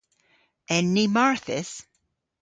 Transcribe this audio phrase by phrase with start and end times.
[0.77, 1.73] En ni marthys?